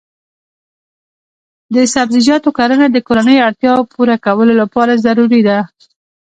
[1.73, 5.57] د سبزیجاتو کرنه د کورنیو اړتیاوو پوره کولو لپاره ضروري ده.